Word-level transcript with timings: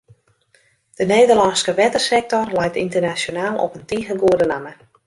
De 0.99 1.05
Nederlânske 1.11 1.73
wettersektor 1.79 2.49
leit 2.57 2.75
ynternasjonaal 2.85 3.55
op 3.65 3.73
in 3.79 3.85
tige 3.89 4.13
goede 4.23 4.45
namme. 4.45 4.73